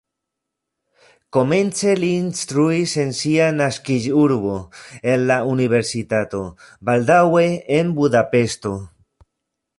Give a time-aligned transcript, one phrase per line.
[1.35, 4.55] Komence li instruis en sia naskiĝurbo
[5.13, 6.43] en la universitato,
[6.91, 7.47] baldaŭe
[7.79, 8.75] en Budapeŝto.